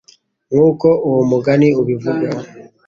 [0.51, 2.27] nk uko uwo mugani ubivuga